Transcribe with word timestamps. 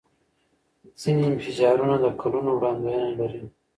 ځینې 1.01 1.23
انفجارونه 1.29 1.95
د 2.03 2.05
کلونو 2.21 2.51
وړاندوینه 2.53 3.09
لري. 3.19 3.41